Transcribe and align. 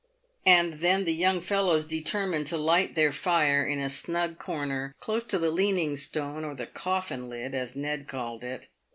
And 0.47 0.73
then 0.73 1.03
the 1.05 1.13
young 1.13 1.41
fellows 1.41 1.85
determined 1.85 2.47
to 2.47 2.57
light 2.57 2.95
their 2.95 3.11
fire 3.11 3.63
in 3.63 3.77
a 3.77 3.87
snug 3.87 4.39
corner 4.39 4.95
close 4.99 5.23
to 5.25 5.37
the 5.37 5.51
leaning 5.51 5.95
stone, 5.95 6.43
or 6.43 6.55
the" 6.55 6.65
coffin 6.85 7.29
lid," 7.29 7.53
as 7.53 7.75
Ned 7.75 8.07
called 8.07 8.43
it. 8.43 8.67